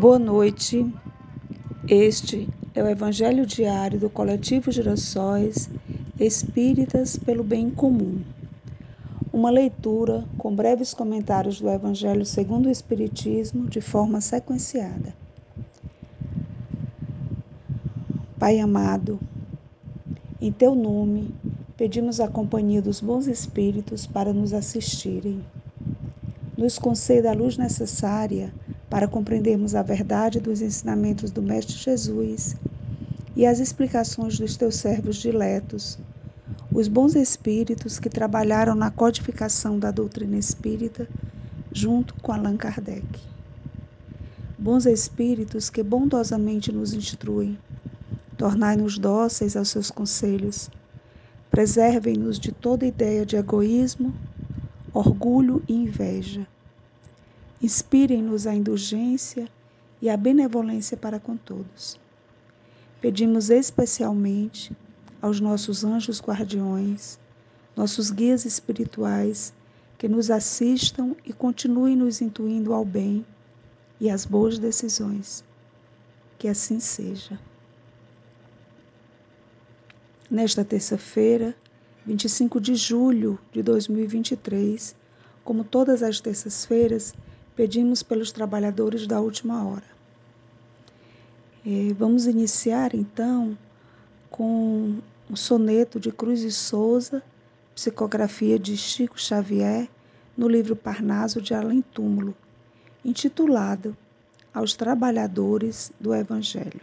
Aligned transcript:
Boa 0.00 0.18
noite. 0.18 0.90
Este 1.86 2.48
é 2.74 2.82
o 2.82 2.88
Evangelho 2.88 3.44
diário 3.44 4.00
do 4.00 4.08
Coletivo 4.08 4.72
Girassóis 4.72 5.68
Espíritas 6.18 7.18
pelo 7.18 7.44
Bem 7.44 7.68
Comum. 7.68 8.22
Uma 9.30 9.50
leitura 9.50 10.24
com 10.38 10.56
breves 10.56 10.94
comentários 10.94 11.60
do 11.60 11.68
Evangelho 11.68 12.24
segundo 12.24 12.64
o 12.64 12.70
Espiritismo 12.70 13.68
de 13.68 13.82
forma 13.82 14.22
sequenciada. 14.22 15.14
Pai 18.38 18.58
amado, 18.58 19.20
em 20.40 20.50
teu 20.50 20.74
nome 20.74 21.28
pedimos 21.76 22.20
a 22.20 22.28
companhia 22.28 22.80
dos 22.80 23.02
bons 23.02 23.26
espíritos 23.26 24.06
para 24.06 24.32
nos 24.32 24.54
assistirem. 24.54 25.44
Nos 26.56 26.78
conceda 26.78 27.32
a 27.32 27.34
luz 27.34 27.58
necessária 27.58 28.50
para 28.90 29.06
compreendermos 29.06 29.76
a 29.76 29.82
verdade 29.82 30.40
dos 30.40 30.60
ensinamentos 30.60 31.30
do 31.30 31.40
Mestre 31.40 31.76
Jesus 31.76 32.56
e 33.36 33.46
as 33.46 33.60
explicações 33.60 34.36
dos 34.36 34.56
teus 34.56 34.74
servos 34.74 35.16
diletos, 35.16 35.96
os 36.74 36.88
bons 36.88 37.14
espíritos 37.14 38.00
que 38.00 38.10
trabalharam 38.10 38.74
na 38.74 38.90
codificação 38.90 39.78
da 39.78 39.92
doutrina 39.92 40.36
espírita 40.36 41.08
junto 41.72 42.14
com 42.14 42.32
Allan 42.32 42.56
Kardec. 42.56 43.06
Bons 44.58 44.86
espíritos 44.86 45.70
que 45.70 45.84
bondosamente 45.84 46.72
nos 46.72 46.92
instruem, 46.92 47.56
tornai-nos 48.36 48.98
dóceis 48.98 49.56
aos 49.56 49.68
seus 49.68 49.88
conselhos, 49.88 50.68
preservem-nos 51.48 52.40
de 52.40 52.50
toda 52.50 52.84
ideia 52.84 53.24
de 53.24 53.36
egoísmo, 53.36 54.12
orgulho 54.92 55.62
e 55.68 55.74
inveja 55.74 56.44
Inspirem-nos 57.62 58.46
a 58.46 58.54
indulgência 58.54 59.48
e 60.00 60.08
a 60.08 60.16
benevolência 60.16 60.96
para 60.96 61.20
com 61.20 61.36
todos. 61.36 62.00
Pedimos 63.00 63.50
especialmente 63.50 64.74
aos 65.20 65.40
nossos 65.40 65.84
anjos 65.84 66.20
guardiões, 66.20 67.18
nossos 67.76 68.10
guias 68.10 68.44
espirituais, 68.44 69.52
que 69.98 70.08
nos 70.08 70.30
assistam 70.30 71.14
e 71.24 71.32
continuem 71.32 71.94
nos 71.94 72.22
intuindo 72.22 72.72
ao 72.72 72.84
bem 72.84 73.24
e 74.00 74.08
às 74.08 74.24
boas 74.24 74.58
decisões. 74.58 75.44
Que 76.38 76.48
assim 76.48 76.80
seja. 76.80 77.38
Nesta 80.30 80.64
terça-feira, 80.64 81.54
25 82.06 82.60
de 82.60 82.74
julho 82.74 83.38
de 83.52 83.62
2023, 83.62 84.94
como 85.44 85.64
todas 85.64 86.02
as 86.02 86.18
terças-feiras, 86.20 87.14
pedimos 87.54 88.02
pelos 88.02 88.32
trabalhadores 88.32 89.06
da 89.06 89.20
última 89.20 89.66
hora. 89.66 89.84
É, 91.66 91.92
vamos 91.92 92.26
iniciar 92.26 92.94
então 92.94 93.56
com 94.30 94.98
o 95.28 95.36
soneto 95.36 96.00
de 96.00 96.10
Cruz 96.10 96.42
e 96.42 96.50
Souza, 96.50 97.22
psicografia 97.74 98.58
de 98.58 98.76
Chico 98.76 99.20
Xavier, 99.20 99.88
no 100.36 100.48
livro 100.48 100.74
Parnaso 100.74 101.42
de 101.42 101.52
Além 101.52 101.82
Túmulo, 101.82 102.34
intitulado 103.04 103.94
Aos 104.54 104.74
Trabalhadores 104.74 105.92
do 106.00 106.14
Evangelho. 106.14 106.80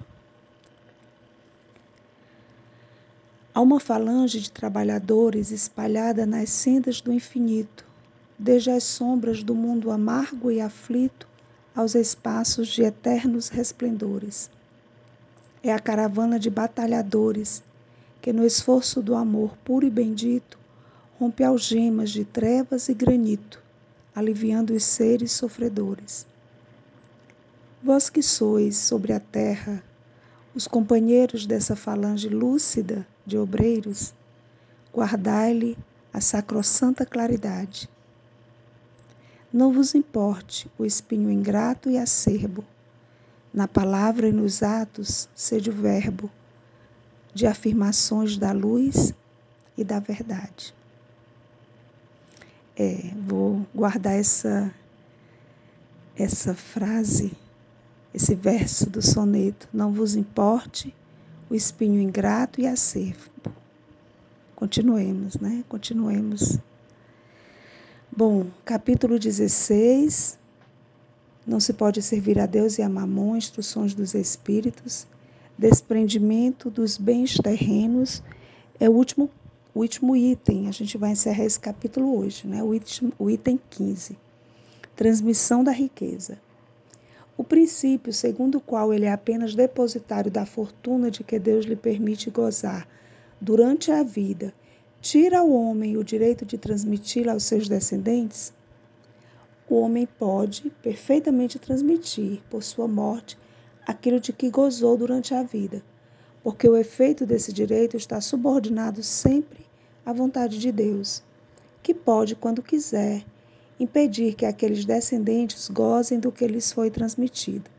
Há 3.51 3.61
uma 3.61 3.79
falange 3.79 4.39
de 4.39 4.51
trabalhadores 4.51 5.49
espalhada 5.49 6.27
nas 6.27 6.51
sendas 6.51 7.01
do 7.01 7.11
infinito, 7.11 7.86
desde 8.39 8.69
as 8.69 8.83
sombras 8.83 9.41
do 9.41 9.55
mundo 9.55 9.89
amargo 9.89 10.51
e 10.51 10.61
aflito 10.61 11.27
aos 11.75 11.95
espaços 11.95 12.67
de 12.67 12.83
eternos 12.83 13.49
resplendores. 13.49 14.49
É 15.63 15.73
a 15.73 15.79
caravana 15.79 16.39
de 16.39 16.49
batalhadores 16.49 17.63
que, 18.21 18.31
no 18.31 18.45
esforço 18.45 19.01
do 19.01 19.15
amor 19.15 19.57
puro 19.65 19.87
e 19.87 19.89
bendito, 19.89 20.59
rompe 21.19 21.43
algemas 21.43 22.11
de 22.11 22.23
trevas 22.25 22.89
e 22.89 22.93
granito, 22.93 23.61
aliviando 24.15 24.73
os 24.73 24.83
seres 24.83 25.31
sofredores. 25.31 26.27
Vós 27.83 28.09
que 28.09 28.21
sois 28.21 28.77
sobre 28.77 29.13
a 29.13 29.19
terra 29.19 29.83
os 30.53 30.67
companheiros 30.67 31.45
dessa 31.45 31.75
falange 31.75 32.29
lúcida 32.29 33.05
de 33.25 33.37
obreiros, 33.37 34.13
guardai-lhe 34.93 35.77
a 36.13 36.19
sacrossanta 36.21 37.05
claridade 37.05 37.87
não 39.57 39.73
vos 39.73 39.95
importe 39.95 40.69
o 40.77 40.85
espinho 40.85 41.31
ingrato 41.31 41.89
e 41.89 41.97
acerbo. 41.97 42.63
Na 43.51 43.67
palavra 43.67 44.29
e 44.29 44.31
nos 44.31 44.61
atos, 44.61 45.27
seja 45.33 45.71
o 45.71 45.73
verbo 45.73 46.29
de 47.33 47.47
afirmações 47.47 48.37
da 48.37 48.51
luz 48.51 49.15
e 49.75 49.83
da 49.83 49.99
verdade. 49.99 50.75
É, 52.75 53.11
vou 53.25 53.65
guardar 53.73 54.13
essa 54.13 54.71
essa 56.15 56.53
frase, 56.53 57.31
esse 58.13 58.35
verso 58.35 58.87
do 58.87 59.01
soneto. 59.01 59.67
Não 59.73 59.91
vos 59.91 60.15
importe 60.15 60.93
o 61.49 61.55
espinho 61.55 61.99
ingrato 61.99 62.61
e 62.61 62.67
acerbo. 62.67 63.51
Continuemos, 64.55 65.35
né? 65.37 65.63
Continuemos 65.67 66.59
Bom, 68.17 68.47
capítulo 68.65 69.19
16. 69.19 70.39
Não 71.45 71.59
se 71.59 71.71
pode 71.71 72.01
servir 72.01 72.39
a 72.39 72.47
Deus 72.47 72.79
e 72.79 72.81
a 72.81 72.89
Mamon, 72.89 73.37
instruções 73.37 73.93
dos 73.93 74.15
Espíritos. 74.15 75.05
Desprendimento 75.55 76.71
dos 76.71 76.97
bens 76.97 77.37
terrenos 77.37 78.23
é 78.79 78.89
o 78.89 78.93
último, 78.93 79.29
o 79.71 79.81
último 79.81 80.15
item. 80.15 80.67
A 80.67 80.71
gente 80.71 80.97
vai 80.97 81.11
encerrar 81.11 81.45
esse 81.45 81.59
capítulo 81.59 82.17
hoje, 82.17 82.47
né? 82.47 82.63
o, 82.63 82.73
item, 82.73 83.13
o 83.19 83.29
item 83.29 83.59
15. 83.69 84.17
Transmissão 84.95 85.63
da 85.63 85.71
riqueza. 85.71 86.39
O 87.37 87.43
princípio 87.43 88.11
segundo 88.11 88.55
o 88.55 88.61
qual 88.61 88.91
ele 88.91 89.05
é 89.05 89.11
apenas 89.11 89.53
depositário 89.53 90.31
da 90.31 90.43
fortuna 90.43 91.11
de 91.11 91.23
que 91.23 91.37
Deus 91.37 91.67
lhe 91.67 91.75
permite 91.75 92.31
gozar 92.31 92.87
durante 93.39 93.91
a 93.91 94.01
vida 94.01 94.51
tira 95.01 95.39
ao 95.39 95.49
homem 95.49 95.95
o 95.95 96.03
direito 96.03 96.45
de 96.45 96.57
transmiti-la 96.57 97.33
aos 97.33 97.43
seus 97.43 97.69
descendentes, 97.69 98.53
o 99.69 99.75
homem 99.75 100.07
pode 100.17 100.69
perfeitamente 100.81 101.59
transmitir, 101.59 102.41
por 102.49 102.63
sua 102.63 102.87
morte, 102.87 103.37
aquilo 103.85 104.19
de 104.19 104.33
que 104.33 104.49
gozou 104.49 104.97
durante 104.97 105.33
a 105.33 105.43
vida, 105.43 105.83
porque 106.41 106.67
o 106.67 106.75
efeito 106.75 107.25
desse 107.25 107.51
direito 107.53 107.95
está 107.97 108.19
subordinado 108.21 109.03
sempre 109.03 109.65
à 110.05 110.13
vontade 110.13 110.57
de 110.57 110.71
Deus, 110.71 111.21
que 111.83 111.93
pode, 111.93 112.35
quando 112.35 112.63
quiser, 112.63 113.25
impedir 113.79 114.33
que 114.33 114.45
aqueles 114.45 114.85
descendentes 114.85 115.69
gozem 115.69 116.19
do 116.19 116.31
que 116.31 116.47
lhes 116.47 116.71
foi 116.71 116.89
transmitido. 116.89 117.69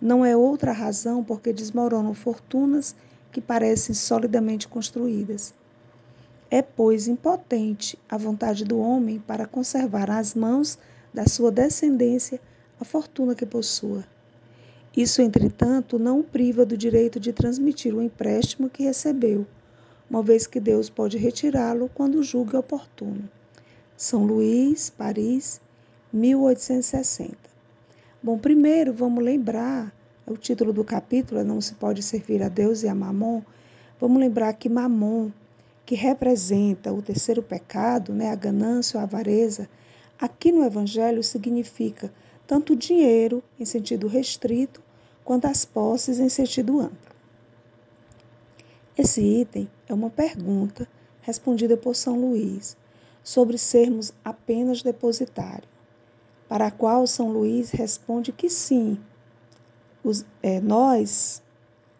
Não 0.00 0.24
é 0.24 0.36
outra 0.36 0.72
razão 0.72 1.24
porque 1.24 1.52
desmoronam 1.52 2.14
fortunas 2.14 2.94
que 3.32 3.40
parecem 3.40 3.94
solidamente 3.94 4.68
construídas. 4.68 5.52
É, 6.50 6.62
pois, 6.62 7.08
impotente 7.08 7.98
a 8.08 8.16
vontade 8.16 8.64
do 8.64 8.78
homem 8.78 9.18
para 9.18 9.46
conservar 9.46 10.10
às 10.10 10.34
mãos 10.34 10.78
da 11.12 11.26
sua 11.26 11.50
descendência 11.50 12.40
a 12.80 12.84
fortuna 12.84 13.34
que 13.34 13.44
possua. 13.44 14.04
Isso, 14.96 15.20
entretanto, 15.20 15.98
não 15.98 16.20
o 16.20 16.24
priva 16.24 16.64
do 16.64 16.76
direito 16.76 17.20
de 17.20 17.32
transmitir 17.32 17.94
o 17.94 18.02
empréstimo 18.02 18.70
que 18.70 18.84
recebeu, 18.84 19.46
uma 20.08 20.22
vez 20.22 20.46
que 20.46 20.58
Deus 20.58 20.88
pode 20.88 21.18
retirá-lo 21.18 21.90
quando 21.92 22.22
julgue 22.22 22.56
oportuno. 22.56 23.28
São 23.94 24.24
Luís, 24.24 24.88
Paris, 24.88 25.60
1860. 26.12 27.36
Bom, 28.22 28.38
primeiro 28.38 28.92
vamos 28.92 29.22
lembrar, 29.22 29.92
o 30.26 30.36
título 30.36 30.72
do 30.72 30.82
capítulo 30.82 31.40
é 31.40 31.44
Não 31.44 31.60
se 31.60 31.74
pode 31.74 32.02
servir 32.02 32.42
a 32.42 32.48
Deus 32.48 32.82
e 32.82 32.88
a 32.88 32.94
Mamon. 32.94 33.42
Vamos 34.00 34.18
lembrar 34.18 34.54
que 34.54 34.68
Mamon 34.68 35.30
que 35.88 35.94
representa 35.94 36.92
o 36.92 37.00
terceiro 37.00 37.42
pecado, 37.42 38.12
né, 38.12 38.30
a 38.30 38.34
ganância 38.34 38.98
ou 38.98 39.00
a 39.00 39.04
avareza, 39.04 39.66
aqui 40.20 40.52
no 40.52 40.62
Evangelho 40.62 41.24
significa 41.24 42.12
tanto 42.46 42.74
o 42.74 42.76
dinheiro 42.76 43.42
em 43.58 43.64
sentido 43.64 44.06
restrito, 44.06 44.82
quanto 45.24 45.46
as 45.46 45.64
posses 45.64 46.18
em 46.18 46.28
sentido 46.28 46.78
amplo. 46.78 47.14
Esse 48.98 49.22
item 49.22 49.66
é 49.88 49.94
uma 49.94 50.10
pergunta 50.10 50.86
respondida 51.22 51.74
por 51.74 51.96
São 51.96 52.20
Luís 52.20 52.76
sobre 53.24 53.56
sermos 53.56 54.12
apenas 54.22 54.82
depositário, 54.82 55.66
para 56.46 56.66
a 56.66 56.70
qual 56.70 57.06
São 57.06 57.32
Luís 57.32 57.70
responde 57.70 58.30
que 58.30 58.50
sim, 58.50 58.98
os, 60.04 60.22
é, 60.42 60.60
nós, 60.60 61.42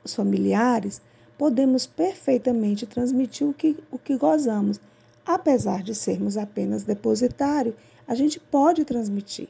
os 0.04 0.14
familiares, 0.14 1.00
podemos 1.38 1.86
perfeitamente 1.86 2.84
transmitir 2.84 3.46
o 3.46 3.54
que, 3.54 3.76
o 3.90 3.98
que 3.98 4.16
gozamos. 4.16 4.80
Apesar 5.24 5.82
de 5.84 5.94
sermos 5.94 6.36
apenas 6.36 6.82
depositário, 6.82 7.76
a 8.06 8.14
gente 8.14 8.40
pode 8.40 8.84
transmitir. 8.84 9.48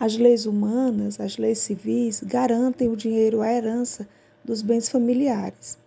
As 0.00 0.16
leis 0.16 0.44
humanas, 0.44 1.20
as 1.20 1.38
leis 1.38 1.58
civis, 1.58 2.20
garantem 2.20 2.88
o 2.88 2.96
dinheiro 2.96 3.40
à 3.40 3.52
herança 3.52 4.08
dos 4.44 4.60
bens 4.60 4.88
familiares. 4.88 5.78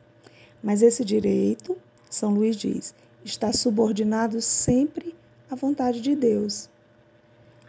Mas 0.64 0.82
esse 0.82 1.04
direito, 1.04 1.78
São 2.10 2.34
Luís 2.34 2.56
diz, 2.56 2.96
está 3.26 3.52
subordinado 3.52 4.42
sempre 4.42 5.14
à 5.52 5.56
vontade 5.56 6.00
de 6.00 6.16
Deus. 6.16 6.70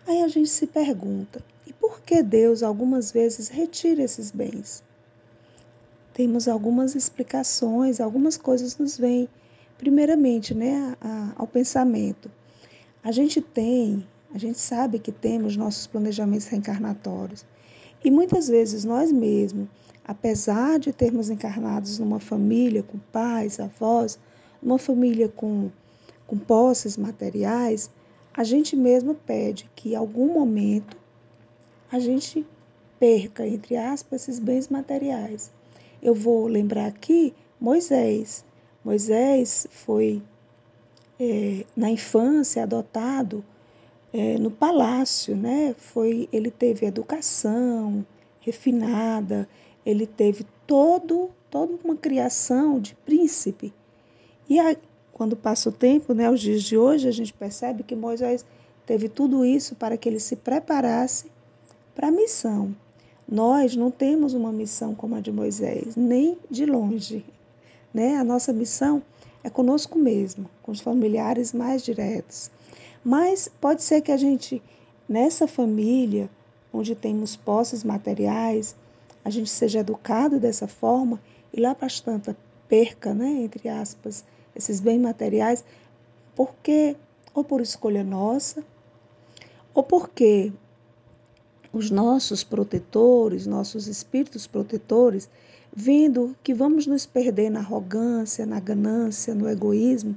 Aí 0.07 0.23
a 0.23 0.29
gente 0.29 0.49
se 0.49 0.67
pergunta: 0.67 1.43
e 1.67 1.73
por 1.73 2.01
que 2.01 2.23
Deus 2.23 2.63
algumas 2.63 3.11
vezes 3.11 3.49
retira 3.49 4.03
esses 4.03 4.31
bens? 4.31 4.83
Temos 6.19 6.49
algumas 6.49 6.97
explicações, 6.97 8.01
algumas 8.01 8.37
coisas 8.37 8.77
nos 8.77 8.99
vêm. 8.99 9.29
Primeiramente, 9.79 10.53
né, 10.53 10.97
ao 11.37 11.47
pensamento. 11.47 12.29
A 13.05 13.13
gente 13.13 13.41
tem, 13.41 14.05
a 14.35 14.37
gente 14.37 14.59
sabe 14.59 14.99
que 14.99 15.13
temos 15.13 15.57
nossos 15.57 15.87
planejamentos 15.87 16.49
reencarnatórios. 16.49 17.47
E 18.05 18.11
muitas 18.11 18.49
vezes 18.49 18.85
nós 18.85 19.13
mesmos, 19.13 19.69
apesar 20.05 20.81
de 20.81 20.93
termos 20.93 21.31
encarnados 21.31 22.01
numa 22.01 22.19
família 22.19 22.83
com 22.83 22.99
pais, 22.99 23.61
avós, 23.61 24.19
numa 24.61 24.77
família 24.77 25.29
com, 25.29 25.71
com 26.27 26.37
posses 26.37 26.97
materiais, 26.97 27.93
a 28.35 28.43
gente 28.43 28.75
mesmo 28.75 29.15
pede 29.15 29.71
que 29.77 29.91
em 29.91 29.95
algum 29.95 30.35
momento 30.35 30.97
a 31.93 32.01
gente 32.01 32.45
perca, 32.99 33.47
entre 33.47 33.77
aspas, 33.77 34.23
esses 34.23 34.41
bens 34.41 34.69
materiais. 34.69 35.57
Eu 36.03 36.15
vou 36.15 36.47
lembrar 36.47 36.87
aqui 36.87 37.35
Moisés. 37.61 38.45
Moisés 38.85 39.67
foi, 39.71 40.23
é, 41.19 41.65
na 41.77 41.91
infância, 41.91 42.63
adotado 42.63 43.45
é, 44.13 44.39
no 44.39 44.51
palácio, 44.51 45.37
né? 45.37 45.75
Foi, 45.77 46.29
ele 46.33 46.51
teve 46.51 46.87
educação 46.87 48.07
refinada, 48.41 49.49
ele 49.85 50.07
teve 50.07 50.47
todo, 50.67 51.31
toda 51.51 51.75
uma 51.85 51.97
criação 51.97 52.81
de 52.81 52.95
príncipe. 52.95 53.73
E 54.49 54.59
a, 54.59 54.77
quando 55.13 55.37
passa 55.37 55.69
o 55.69 55.73
tempo, 55.73 56.15
né, 56.15 56.31
os 56.31 56.41
dias 56.41 56.63
de 56.63 56.79
hoje, 56.79 57.09
a 57.09 57.13
gente 57.13 57.33
percebe 57.33 57.83
que 57.83 57.97
Moisés 57.97 58.47
teve 58.87 59.09
tudo 59.09 59.45
isso 59.45 59.75
para 59.75 59.97
que 59.97 60.09
ele 60.09 60.21
se 60.21 60.37
preparasse 60.37 61.31
para 61.95 62.09
a 62.09 62.13
missão. 62.13 62.75
Nós 63.31 63.77
não 63.77 63.91
temos 63.91 64.33
uma 64.33 64.51
missão 64.51 64.95
como 64.95 65.15
a 65.15 65.21
de 65.21 65.31
Moisés, 65.31 65.95
nem 65.95 66.39
de 66.51 66.65
longe. 66.65 67.25
Né? 67.93 68.17
A 68.17 68.25
nossa 68.25 68.55
missão 68.55 69.03
é 69.45 69.51
conosco 69.51 69.99
mesmo, 69.99 70.49
com 70.63 70.73
os 70.73 70.81
familiares 70.81 71.53
mais 71.53 71.83
diretos. 71.83 72.51
Mas 73.05 73.49
pode 73.61 73.83
ser 73.83 74.01
que 74.01 74.11
a 74.11 74.17
gente, 74.17 74.63
nessa 75.07 75.47
família, 75.47 76.31
onde 76.73 76.95
temos 76.95 77.37
posses 77.37 77.85
materiais, 77.85 78.75
a 79.25 79.31
gente 79.31 79.51
seja 79.51 79.81
educado 79.81 80.41
dessa 80.41 80.67
forma 80.67 81.21
e 81.53 81.61
lá 81.61 81.75
para 81.75 81.89
tanta 82.03 82.37
perca, 82.67 83.13
né, 83.13 83.29
entre 83.43 83.69
aspas, 83.69 84.25
esses 84.57 84.81
bens 84.81 85.01
materiais, 85.01 85.65
porque 86.35 86.97
ou 87.35 87.45
por 87.45 87.61
escolha 87.61 88.03
nossa, 88.03 88.65
ou 89.75 89.83
porque 89.83 90.53
os 91.73 91.91
nossos 91.91 92.43
protetores, 92.43 93.47
nossos 93.47 93.87
espíritos 93.87 94.47
protetores, 94.47 95.29
vendo 95.75 96.37
que 96.43 96.55
vamos 96.55 96.87
nos 96.87 97.07
perder 97.07 97.51
na 97.51 97.61
arrogância, 97.61 98.47
na 98.47 98.59
ganância, 98.59 99.35
no 99.35 99.49
egoísmo, 99.49 100.17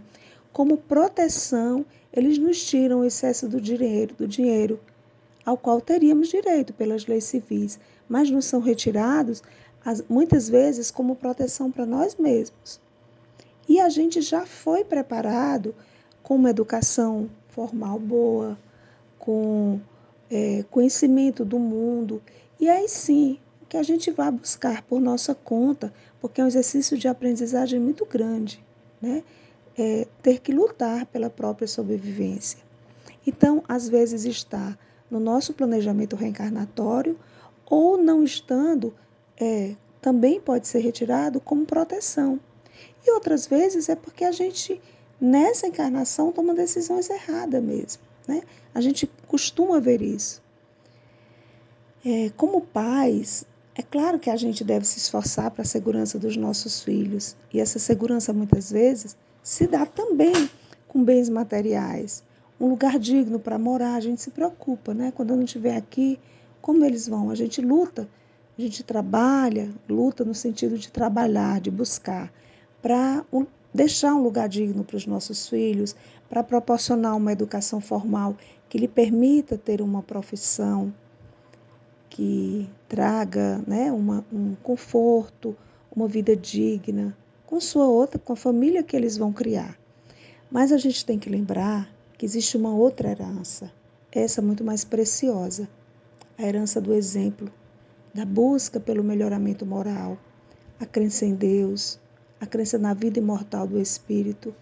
como 0.52 0.78
proteção, 0.78 1.86
eles 2.12 2.38
nos 2.38 2.64
tiram 2.64 3.00
o 3.00 3.06
excesso 3.06 3.48
do 3.48 3.60
dinheiro, 3.60 4.16
do 4.16 4.28
dinheiro 4.28 4.80
ao 5.46 5.58
qual 5.58 5.82
teríamos 5.82 6.30
direito 6.30 6.74
pelas 6.74 7.06
leis 7.08 7.24
civis, 7.26 7.80
mas 8.08 8.30
nos 8.30 8.46
são 8.46 8.60
retirados 8.60 9.42
muitas 10.08 10.48
vezes 10.48 10.92
como 10.92 11.16
proteção 11.16 11.72
para 11.72 11.86
nós 11.86 12.16
mesmos. 12.16 12.80
E 13.68 13.80
a 13.80 13.90
gente 13.90 14.22
já 14.22 14.46
foi 14.46 14.84
preparado 14.84 15.74
com 16.22 16.36
uma 16.36 16.50
educação 16.50 17.30
formal 17.50 17.98
boa, 17.98 18.58
com 19.18 19.80
é, 20.32 20.64
conhecimento 20.72 21.44
do 21.44 21.60
mundo. 21.60 22.22
E 22.60 22.70
aí 22.70 22.88
sim, 22.88 23.38
que 23.68 23.76
a 23.76 23.84
gente 23.84 24.10
vai 24.12 24.32
buscar 24.32 24.82
por 24.84 25.02
nossa 25.02 25.36
conta, 25.36 25.94
porque 26.20 26.40
é 26.40 26.44
um 26.44 26.48
exercício 26.48 26.98
de 26.98 27.08
aprendizagem 27.08 27.80
muito 27.80 28.06
grande, 28.06 28.64
né? 29.02 29.24
É, 29.78 30.08
ter 30.22 30.40
que 30.40 30.52
lutar 30.52 31.06
pela 31.06 31.30
própria 31.30 31.68
sobrevivência. 31.68 32.60
Então, 33.26 33.64
às 33.68 33.88
vezes 33.88 34.26
está 34.26 34.78
no 35.10 35.20
nosso 35.20 35.54
planejamento 35.54 36.16
reencarnatório, 36.16 37.18
ou 37.66 37.98
não 37.98 38.24
estando, 38.24 38.94
é, 39.40 39.76
também 40.02 40.42
pode 40.42 40.68
ser 40.68 40.80
retirado 40.80 41.40
como 41.40 41.66
proteção. 41.66 42.40
E 43.06 43.12
outras 43.12 43.48
vezes 43.48 43.88
é 43.88 43.96
porque 43.96 44.26
a 44.26 44.32
gente, 44.32 44.82
nessa 45.20 45.68
encarnação, 45.68 46.32
toma 46.32 46.54
decisões 46.54 47.10
erradas 47.10 47.64
mesmo. 47.64 48.11
Né? 48.32 48.44
A 48.74 48.80
gente 48.80 49.12
costuma 49.28 49.78
ver 49.82 50.02
isso. 50.02 50.42
É, 52.06 52.32
como 52.38 52.62
pais, 52.62 53.46
é 53.76 53.82
claro 53.82 54.18
que 54.18 54.30
a 54.30 54.38
gente 54.38 54.64
deve 54.64 54.86
se 54.86 54.98
esforçar 55.00 55.52
para 55.52 55.64
a 55.64 55.66
segurança 55.66 56.18
dos 56.18 56.38
nossos 56.38 56.82
filhos. 56.82 57.36
E 57.54 57.60
essa 57.60 57.78
segurança, 57.78 58.32
muitas 58.32 58.72
vezes, 58.72 59.18
se 59.44 59.68
dá 59.68 59.86
também 59.86 60.50
com 60.88 61.04
bens 61.04 61.28
materiais. 61.28 62.24
Um 62.58 62.70
lugar 62.70 62.98
digno 62.98 63.38
para 63.38 63.60
morar, 63.60 63.96
a 63.96 64.00
gente 64.00 64.22
se 64.22 64.32
preocupa, 64.32 64.94
né? 64.94 65.12
Quando 65.14 65.32
eu 65.32 65.36
não 65.36 65.44
estiver 65.44 65.76
aqui, 65.76 66.18
como 66.62 66.86
eles 66.86 67.10
vão? 67.10 67.30
A 67.30 67.36
gente 67.36 67.60
luta, 67.60 68.08
a 68.58 68.62
gente 68.62 68.82
trabalha, 68.82 69.70
luta 69.90 70.24
no 70.24 70.34
sentido 70.34 70.78
de 70.78 70.90
trabalhar, 70.90 71.60
de 71.60 71.70
buscar 71.70 72.32
para 72.82 73.26
deixar 73.74 74.14
um 74.14 74.22
lugar 74.22 74.50
digno 74.50 74.84
para 74.84 74.98
os 74.98 75.06
nossos 75.06 75.48
filhos, 75.48 75.96
para 76.30 76.44
proporcionar 76.44 77.16
uma 77.16 77.32
educação 77.32 77.80
formal 77.80 78.36
que 78.70 78.78
lhe 78.78 78.88
permita 78.88 79.58
ter 79.58 79.82
uma 79.82 80.02
profissão 80.02 80.94
que 82.10 82.70
traga 82.88 83.64
né, 83.66 83.92
uma, 83.92 84.26
um 84.32 84.56
conforto, 84.56 85.56
uma 85.96 86.08
vida 86.08 86.36
digna 86.36 87.16
com 87.46 87.60
sua 87.60 87.88
outra, 87.88 88.20
com 88.20 88.34
a 88.34 88.36
família 88.36 88.84
que 88.84 88.96
eles 88.96 89.18
vão 89.18 89.32
criar. 89.32 89.78
Mas 90.50 90.72
a 90.72 90.78
gente 90.78 91.06
tem 91.06 91.18
que 91.18 91.30
lembrar 91.30 91.90
que 92.18 92.26
existe 92.26 92.58
uma 92.58 92.74
outra 92.74 93.10
herança, 93.10 93.72
essa 94.12 94.42
muito 94.42 94.64
mais 94.64 94.84
preciosa, 94.84 95.68
a 96.38 96.44
herança 96.44 96.80
do 96.82 96.94
exemplo, 96.94 97.52
da 98.14 98.26
busca 98.26 98.80
pelo 98.80 99.04
melhoramento 99.04 99.66
moral, 99.66 100.18
a 100.80 100.86
crença 100.86 101.26
em 101.26 101.34
Deus, 101.34 102.00
a 102.42 102.48
crença 102.48 102.80
na 102.80 102.96
vida 102.96 103.20
imortal 103.20 103.68
do 103.68 103.80
espírito, 103.80 104.54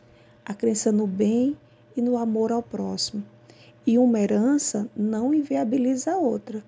a 0.45 0.53
crença 0.53 0.91
no 0.91 1.07
bem 1.07 1.57
e 1.95 2.01
no 2.01 2.17
amor 2.17 2.51
ao 2.51 2.61
próximo. 2.61 3.23
E 3.87 3.97
uma 3.97 4.19
herança 4.19 4.85
não 4.95 5.33
inviabiliza 5.33 6.11
a 6.11 6.17
outra. 6.17 6.61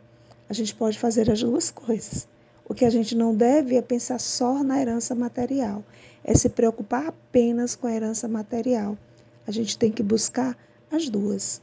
A 0.48 0.54
gente 0.54 0.74
pode 0.74 0.98
fazer 0.98 1.30
as 1.30 1.42
duas 1.42 1.70
coisas. 1.70 2.26
O 2.64 2.74
que 2.74 2.86
a 2.86 2.90
gente 2.90 3.14
não 3.14 3.36
deve 3.36 3.76
é 3.76 3.82
pensar 3.82 4.20
só 4.20 4.64
na 4.64 4.82
herança 4.82 5.14
material, 5.14 5.84
é 6.24 6.34
se 6.34 6.48
preocupar 6.48 7.08
apenas 7.08 7.76
com 7.76 7.88
a 7.88 7.92
herança 7.92 8.30
material. 8.30 8.98
A 9.46 9.52
gente 9.52 9.78
tem 9.78 9.92
que 9.92 10.02
buscar 10.02 10.58
as 10.90 11.10
duas: 11.10 11.62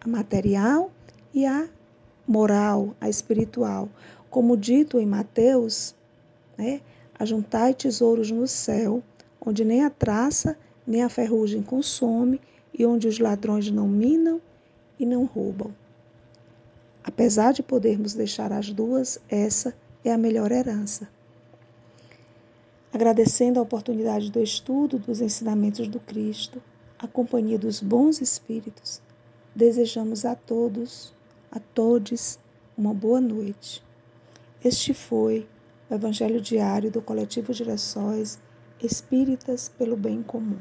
a 0.00 0.08
material 0.08 0.90
e 1.32 1.46
a 1.46 1.68
moral, 2.26 2.96
a 3.00 3.08
espiritual. 3.08 3.88
Como 4.28 4.56
dito 4.56 4.98
em 4.98 5.06
Mateus, 5.06 5.94
né, 6.58 6.80
Ajuntai 7.20 7.74
tesouros 7.74 8.30
no 8.30 8.48
céu, 8.48 9.02
onde 9.44 9.62
nem 9.62 9.84
a 9.84 9.90
traça 9.90 10.56
nem 10.86 11.02
a 11.02 11.08
ferrugem 11.10 11.62
consome, 11.62 12.40
e 12.72 12.86
onde 12.86 13.06
os 13.06 13.18
ladrões 13.18 13.70
não 13.70 13.86
minam 13.86 14.40
e 14.98 15.04
não 15.04 15.26
roubam. 15.26 15.70
Apesar 17.04 17.52
de 17.52 17.62
podermos 17.62 18.14
deixar 18.14 18.50
as 18.52 18.72
duas, 18.72 19.20
essa 19.28 19.76
é 20.02 20.10
a 20.10 20.16
melhor 20.16 20.50
herança. 20.50 21.06
Agradecendo 22.90 23.60
a 23.60 23.62
oportunidade 23.62 24.30
do 24.30 24.42
estudo 24.42 24.98
dos 24.98 25.20
ensinamentos 25.20 25.88
do 25.88 26.00
Cristo, 26.00 26.62
a 26.98 27.06
companhia 27.06 27.58
dos 27.58 27.82
bons 27.82 28.22
espíritos, 28.22 29.02
desejamos 29.54 30.24
a 30.24 30.34
todos, 30.34 31.12
a 31.52 31.60
todos, 31.60 32.38
uma 32.78 32.94
boa 32.94 33.20
noite. 33.20 33.82
Este 34.64 34.94
foi 34.94 35.46
o 35.90 35.94
Evangelho 35.94 36.40
Diário 36.40 36.88
do 36.88 37.02
Coletivo 37.02 37.52
Girassóis 37.52 38.38
Espíritas 38.80 39.68
pelo 39.68 39.96
Bem 39.96 40.22
Comum. 40.22 40.58